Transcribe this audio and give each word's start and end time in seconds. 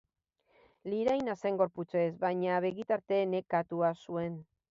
Liraina 0.93 1.35
zen 1.41 1.59
gorputzez, 1.63 2.07
baina 2.25 2.57
begitarte 2.67 3.21
nekatua 3.35 3.93
zuen. 4.09 4.43